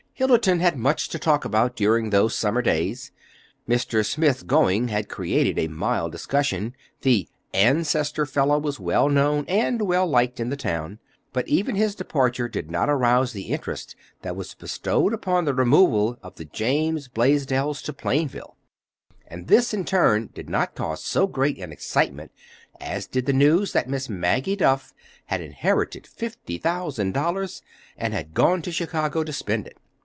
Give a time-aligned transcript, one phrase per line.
[0.19, 3.11] Hillerton had much to talk about during those summer days.
[3.67, 4.05] Mr.
[4.05, 10.39] Smith's going had created a mild discussion—the "ancestor feller" was well known and well liked
[10.39, 10.99] in the town.
[11.33, 16.19] But even his departure did not arouse the interest that was bestowed upon the removal
[16.21, 18.55] of the James Blaisdells to Plainville;
[19.25, 22.31] and this, in turn, did not cause so great an excitement
[22.79, 24.93] as did the news that Miss Maggie Duff
[25.25, 27.63] had inherited fifty thousand dollars
[27.97, 29.79] and had gone to Chicago to spend it.